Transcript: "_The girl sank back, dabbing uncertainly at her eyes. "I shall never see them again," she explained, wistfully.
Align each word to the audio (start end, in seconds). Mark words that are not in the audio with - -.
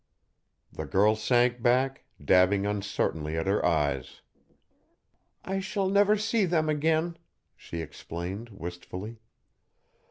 "_The 0.77 0.87
girl 0.87 1.15
sank 1.15 1.61
back, 1.61 2.05
dabbing 2.19 2.65
uncertainly 2.65 3.37
at 3.37 3.45
her 3.45 3.63
eyes. 3.63 4.21
"I 5.45 5.59
shall 5.59 5.89
never 5.89 6.17
see 6.17 6.45
them 6.45 6.69
again," 6.69 7.17
she 7.55 7.81
explained, 7.81 8.49
wistfully. 8.49 9.19